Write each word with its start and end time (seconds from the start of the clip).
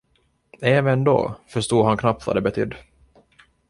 Även 0.61 1.03
då 1.03 1.35
förstod 1.47 1.85
han 1.85 1.97
knappt 1.97 2.27
vad 2.27 2.35
det 2.35 2.41
betydde. 2.41 2.77